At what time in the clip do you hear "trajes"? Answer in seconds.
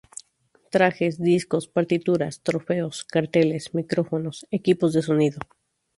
0.71-1.19